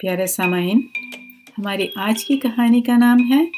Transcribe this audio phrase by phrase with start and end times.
[0.00, 0.88] प्यारे सामाइन
[1.56, 3.50] हमारी आज की कहानी का नाम है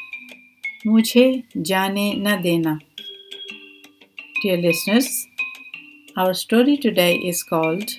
[0.86, 2.78] मुझे जाने न देना
[4.44, 5.08] Dear listeners,
[6.18, 7.92] our story today is called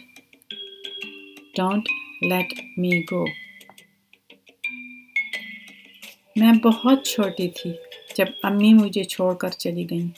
[1.60, 1.92] Don't
[2.32, 3.22] Let Me Go.
[6.38, 7.76] मैं बहुत छोटी थी
[8.18, 10.10] जब अम्मी मुझे छोड़कर चली गईं।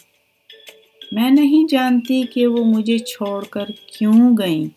[1.13, 4.69] मैं नहीं जानती कि वो मुझे छोड़कर क्यों गईं।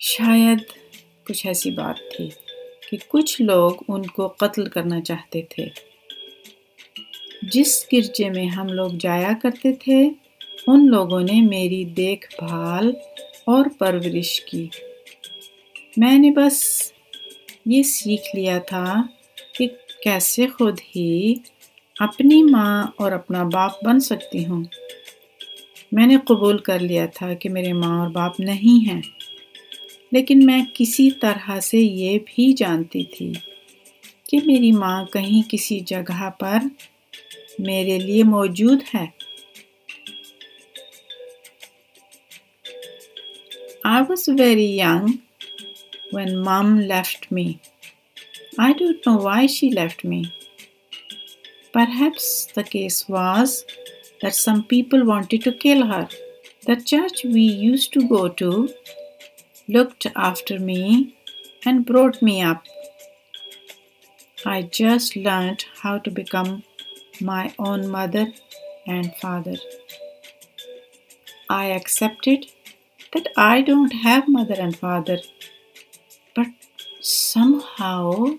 [0.00, 0.64] शायद
[1.30, 2.32] कुछ ऐसी बात थी
[2.90, 5.70] कि कुछ लोग उनको कत्ल करना चाहते थे।
[7.44, 10.10] जिस गिरजे में हम लोग जाया करते थे,
[10.68, 12.96] उन लोगों ने मेरी देखभाल
[13.48, 14.70] और परवरिश की।
[15.98, 16.92] मैंने बस
[17.68, 19.08] ये सीख लिया था
[19.56, 19.66] कि
[20.04, 21.40] कैसे खुद ही
[22.00, 24.68] अपनी माँ और अपना बाप बन सकती हूँ।
[25.94, 29.19] मैंने कबूल कर लिया था कि मेरे माँ और बाप नहीं हैं।
[30.12, 33.32] लेकिन मैं किसी तरह से ये भी जानती थी
[34.30, 36.70] कि मेरी माँ कहीं किसी जगह पर
[37.60, 39.06] मेरे लिए मौजूद है।
[43.86, 45.08] I was very young
[46.14, 47.44] when mum left me
[48.60, 50.24] I don't know why she left me
[51.92, 52.26] perhaps
[52.58, 53.60] the case was
[54.22, 56.06] that some people wanted to kill her
[56.68, 58.50] the church we use to go to
[59.72, 61.16] looked after me
[61.64, 62.64] and brought me up.
[64.44, 66.64] I just learned how to become
[67.20, 68.32] my own mother
[68.86, 69.56] and father.
[71.48, 72.46] I accepted
[73.12, 75.18] that I don't have mother and father,
[76.34, 76.46] but
[77.00, 78.38] somehow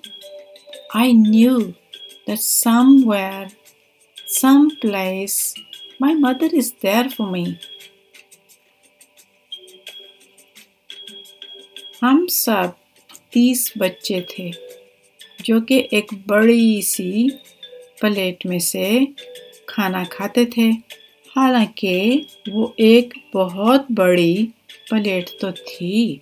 [0.94, 1.76] I knew
[2.26, 3.50] that somewhere,
[4.26, 5.54] someplace,
[6.00, 7.60] my mother is there for me.
[12.02, 12.74] हम सब
[13.34, 14.50] तीस बच्चे थे,
[15.46, 17.30] जो कि एक बड़ी सी
[18.02, 19.06] plate में से
[19.70, 20.70] खाना खाते थे।
[21.36, 24.44] हालाँकि वो एक बहुत बड़ी
[24.90, 26.22] प्लेट तो थी,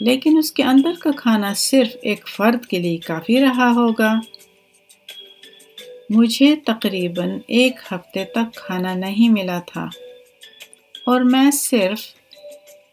[0.00, 4.12] लेकिन उसके अंदर का खाना सिर्फ़ एक फ़र्द के लिए काफ़ी रहा होगा।
[6.12, 9.90] मुझे तकरीबन एक हफ़्ते तक खाना नहीं मिला था,
[11.08, 12.04] और मैं सिर्फ़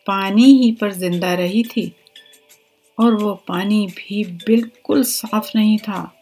[0.07, 1.91] पानी ही पर ज़िंदा रही थी।
[2.99, 6.15] और वो पानी भी बिल्कुल साफ़ नहीं था।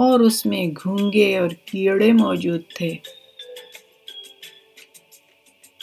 [0.00, 2.98] और उसमें घूँगे और कीड़े मौजूद थे।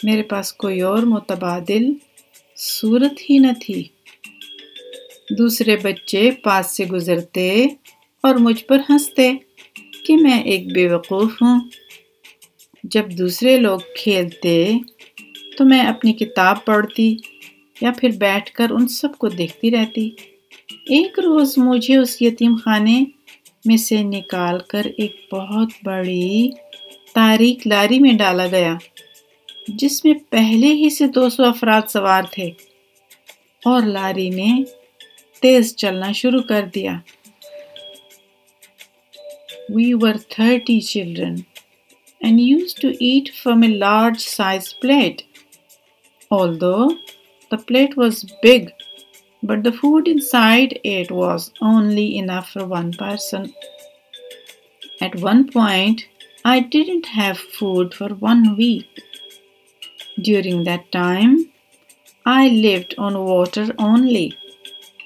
[0.04, 1.96] मेरे पास कोई और मुतबादिल
[2.56, 3.90] सूरत ही न थी।
[5.32, 7.76] दूसरे बच्चे पास से गुजरते
[8.24, 9.40] और मुझ पर हँसते
[10.06, 11.70] कि मैं एक बेवकूफ़ हूँ।
[12.86, 14.80] जब दूसरे लोग खेलते
[15.58, 17.20] तो मैं अपनी किताब पढ़ती
[17.82, 20.16] या फिर बैठकर उन सबको देखती रहती
[20.90, 23.06] एक रोज़ मुझे उस यतीम खाने
[23.66, 26.52] में से निकाल कर एक बहुत बड़ी
[27.14, 28.78] तारीख लारी में डाला गया,
[29.70, 32.54] जिसमें पहले ही से 200 अफराद सवार थे
[33.66, 34.64] और लारी ने
[35.42, 37.02] तेज चलना शुरू कर दिया
[39.70, 41.44] We were 30 children
[42.20, 45.18] and used to eat from a large size plate.
[46.30, 46.96] Although
[47.50, 48.72] the plate was big,
[49.42, 53.54] but the food inside it was only enough for one person.
[55.00, 56.06] At one point,
[56.44, 58.86] I didn't have food for one week.
[60.20, 61.50] During that time,
[62.26, 64.36] I lived on water only.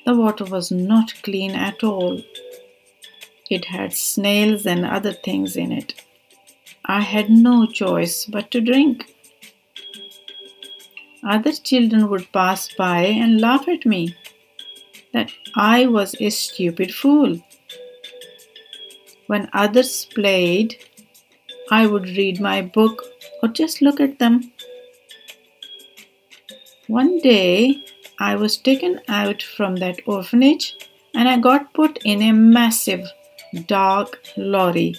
[0.06, 2.22] The water was not clean at all.
[3.50, 5.94] It had snails and other things in it.
[6.84, 9.12] I had no choice but to drink.
[11.25, 14.16] Other children would pass by and laugh at me
[15.12, 17.41] that I was a stupid fool.
[19.28, 20.77] When others played,
[21.71, 23.05] I would read my book
[23.43, 24.53] or just look at them.
[26.88, 27.84] One day,
[28.19, 30.77] I was taken out from that orphanage
[31.15, 33.07] and I got put in a massive
[33.66, 34.97] dark lorry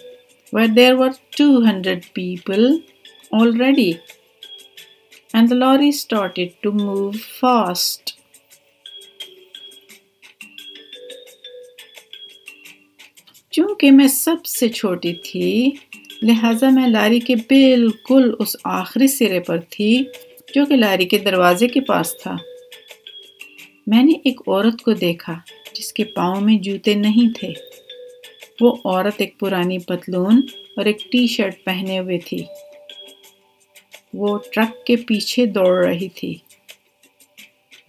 [0.52, 2.81] where there were 200 people
[3.31, 4.02] already
[5.36, 8.00] and the lorry started to move fast.
[13.54, 15.80] चूँकि मैं सबसे छोटी थी,
[16.24, 20.12] लिहाजा मैं लारी के बिल्कुल उस आखिरी सिरे पर थी,
[20.56, 22.38] जो कि लारी के दरवाजे के पास था।
[23.90, 25.44] मैंने एक औरत को देखा,
[25.76, 27.56] जिसके पाँव में जूते नहीं थे।
[28.62, 30.48] वो औरत एक पुरानी पतलून
[30.80, 32.48] और एक टी शर्ट पहने हुए थी।
[34.15, 36.42] वो ट्रक के पीछे दौड़ रही थी।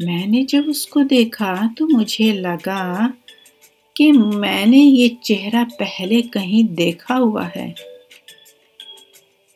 [0.03, 3.15] मैंने जब उसको देखा तो मुझे लगा
[3.97, 7.75] कि मैंने ये चेहरा पहले कहीं देखा हुआ है।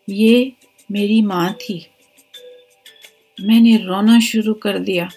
[0.08, 0.52] ये
[0.92, 1.86] मेरी माँ थी।
[3.40, 5.08] मैंने रोना शुरू कर दिया।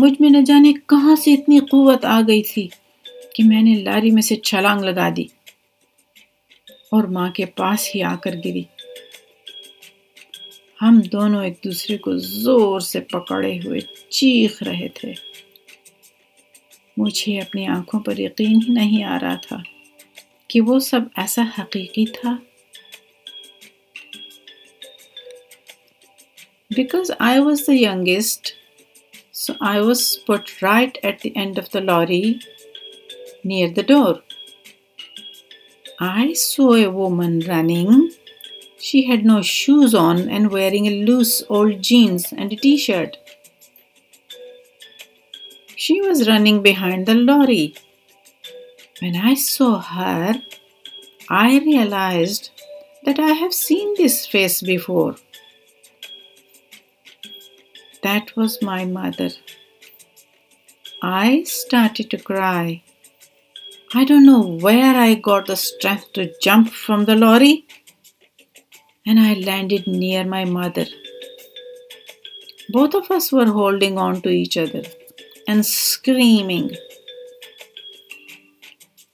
[0.00, 2.70] मुझमें न जाने कहाँ से इतनी कुवत आ गई थी
[3.36, 5.30] कि मैंने लारी में से छलांग लगा दी
[6.92, 8.66] और माँ के पास ही आकर गिरी।
[10.84, 13.80] हम दोनों एक दूसरे को ज़ोर से पकड़े हुए
[14.12, 15.12] चीख रहे थे।
[16.98, 19.62] मुझे अपनी आँखों पर यकीन ही नहीं आ रहा था
[20.50, 22.34] कि वो सब ऐसा हकीकी था।
[26.70, 28.52] Because I was the youngest
[29.34, 32.22] so I was put right at the end of the lorry
[33.46, 34.22] near the door
[36.02, 38.08] I saw a woman running
[38.84, 43.16] She had no shoes on and wearing a loose old jeans and a t shirt.
[45.74, 47.76] She was running behind the lorry.
[49.00, 50.34] When I saw her,
[51.30, 52.50] I realized
[53.06, 55.16] that I have seen this face before.
[58.02, 59.30] That was my mother.
[61.02, 62.82] I started to cry.
[63.94, 67.64] I don't know where I got the strength to jump from the lorry,
[69.05, 70.85] and I landed near my mother.
[72.69, 74.83] Both of us were holding on to each other
[75.47, 76.75] and screaming.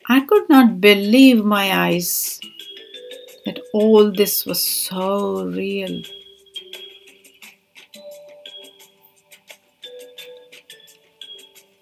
[0.09, 2.39] I could not believe my eyes
[3.45, 6.01] that all this was so real.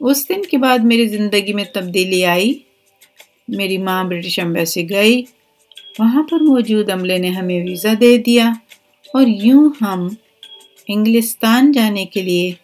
[0.02, 2.50] उस दिन के बाद मेरी ज़िंदगी में तब्दीली आई
[3.50, 5.22] मेरी माँ ब्रिटिश एम्बेसी गई
[5.95, 8.61] वहाँ पर मौजूद अमले ने हमें वीज़ा दे दिया
[9.17, 10.17] और यूँ हम
[10.91, 12.57] इंग्लिस्तान जाने के लिए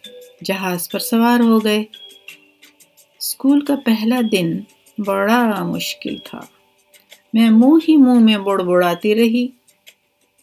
[0.43, 1.85] जहाज़ पर सवार हो गए।
[3.21, 4.65] स्कूल का पहला दिन
[4.97, 6.47] बड़ा मुश्किल था।
[7.35, 9.45] मैं मुँह ही मुँह में बुड़बुड़ाती रही,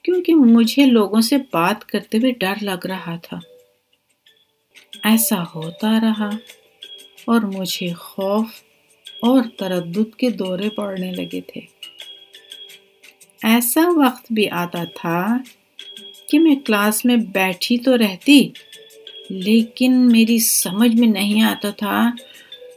[0.04, 3.40] क्योंकि मुझे लोगों से बात करते हुए डर लग रहा था।
[5.06, 6.30] ऐसा होता रहा
[7.28, 8.62] और मुझे खौफ
[9.24, 11.71] और तरद के दौरे पड़ने लगे थे।
[13.44, 15.44] ऐसा वक्त भी आता था
[16.30, 18.52] कि मैं क्लास में बैठी तो रहती,
[19.30, 22.10] लेकिन मेरी समझ में नहीं आता था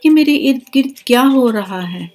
[0.04, 2.12] कि मेरे इर्द गिर्द क्या हो रहा है।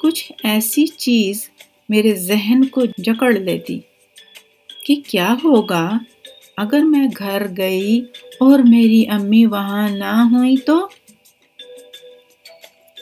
[0.00, 1.48] कुछ ऐसी चीज़
[1.90, 3.82] मेरे जहन को जकड़ लेती
[4.86, 6.00] कि क्या होगा
[6.58, 8.00] अगर मैं घर गई
[8.42, 10.90] और मेरी अम्मी वहाँ ना हुई तो?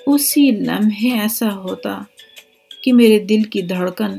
[0.09, 2.07] उसी लम्हे ऐसा होता
[2.85, 4.19] कि मेरे दिल की धड़कन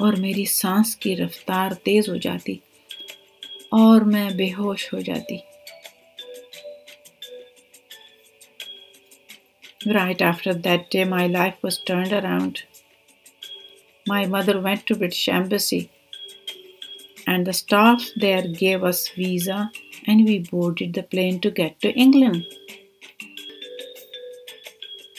[0.00, 2.60] और मेरी सांस की रफ्तार तेज हो जाती
[3.72, 5.36] और मैं बेहोश हो जाती।
[9.88, 12.58] Right after that day my life was turn around
[14.06, 15.78] my mother went to British embassy
[17.28, 19.68] and the staff there gave us visa
[20.08, 22.42] and we board the plane to get to England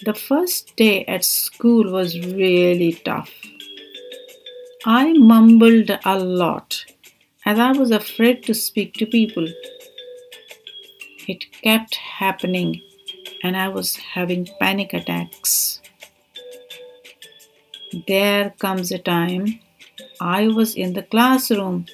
[0.05, 3.33] The first day at school was really tough.
[4.85, 6.85] I mumbled a lot
[7.43, 9.47] as I was afraid to speak to people.
[11.27, 12.83] It kept happening,
[13.41, 15.81] and I was having panic attacks.
[18.07, 19.59] There comes a time
[20.21, 21.87] I was in the classroom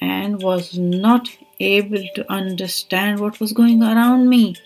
[0.00, 1.28] and was not
[1.60, 4.56] able to understand what was going around me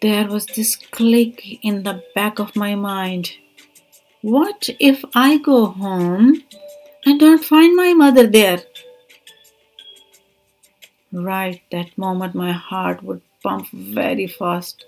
[0.00, 3.30] There was this click in the back of my mind.
[4.22, 6.42] What if I go home
[7.08, 8.60] and don't find my mother there.
[11.12, 14.84] Right that moment, my heart would pump very fast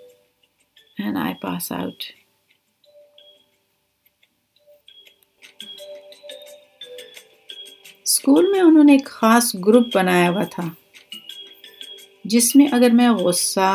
[0.98, 2.10] and I pass out.
[8.10, 10.64] School में उन्होंने एक ख़ास group बनाया हुआ था
[12.26, 13.70] जिसमें अगर मैं गुस्सा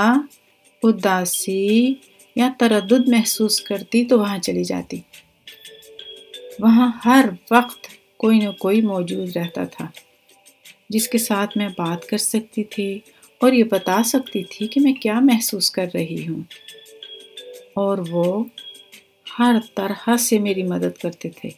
[0.83, 2.01] उदासी,
[2.37, 5.03] या तरद्दुद महसूस करती तो वहाँ चली जाती।
[6.61, 9.91] वहाँ हर वक्त कोई न कोई मौजूद रहता था,
[10.93, 13.03] जिसके साथ मैं बात कर सकती थी
[13.41, 16.45] और ये बता सकती थी कि मैं क्या महसूस कर रही हूँ।
[17.77, 18.49] और वो
[19.33, 21.53] हर तरह से मेरी मदद करते थे।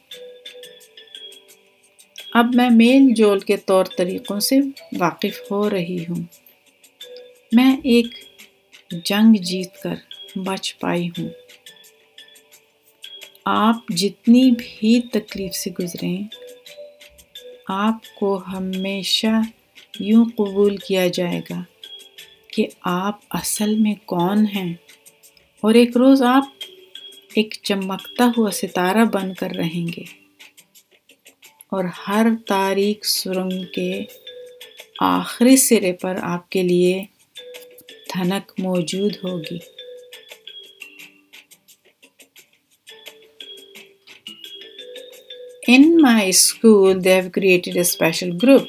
[2.35, 4.59] अब मैं मेल जोल के तौर तरीक़ों से
[4.93, 6.27] वाकिफ़ हो रही हूँ।
[7.53, 8.13] मैं एक
[8.93, 9.97] जंग जीत कर
[10.37, 11.31] बच पाई हूँ।
[13.47, 16.29] आप जितनी भी तकलीफ़ से गुज़रें,
[17.69, 19.45] आपको हमेशा
[20.01, 21.65] यूँ कबूल किया जाएगा
[22.53, 24.79] कि आप असल में कौन हैं।
[25.63, 26.53] और एक रोज़ आप
[27.37, 30.05] एक चमकता हुआ सितारा बनकर रहेंगे।
[31.73, 34.07] और हर तारीख सुरंग के
[35.01, 37.07] आखिरी सिरे पर आपके लिए
[38.14, 39.60] धनक मौजूद होगी
[45.72, 48.68] In my school, they have created a special group.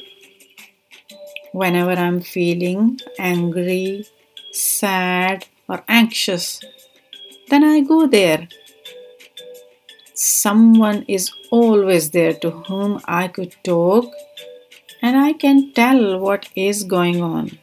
[1.53, 4.05] Whenever I'm feeling angry,
[4.51, 6.59] sad, or anxious,
[7.49, 8.49] then I go there.
[10.13, 14.11] Someone is always there to whom I could talk
[15.01, 17.57] and I can tell what is going on.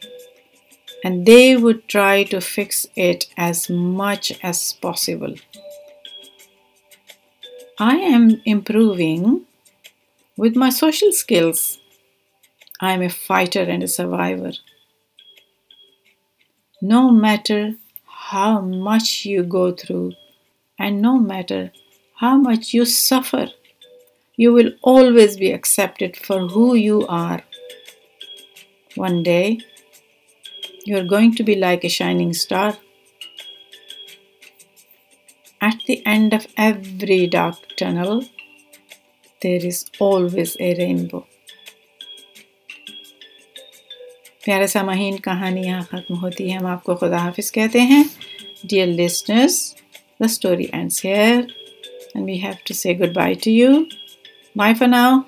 [1.04, 5.36] And they would try to fix it as much as possible.
[7.80, 9.48] I am improving
[10.38, 11.80] with my social skills.
[12.80, 14.52] I am a fighter and a survivor.
[16.82, 20.14] No matter how much you go through
[20.78, 21.72] and no matter
[22.16, 23.48] how much you suffer,
[24.36, 27.44] you will always be accepted for who you are.
[28.96, 29.60] One day,
[30.85, 32.79] you are going to be like a shining star.
[35.61, 38.25] At the end of every dark tunnel,
[39.43, 41.27] there is always a rainbow.
[44.45, 48.05] प्यारे सामाहीन कहानी यहाँ ख़त्म होती है हम आपको खुदा हाफिज कहते हैं
[48.67, 49.57] dear listeners
[50.23, 51.47] the story ends here
[52.17, 53.73] and we have to say goodbye to you
[54.57, 55.21] bye for now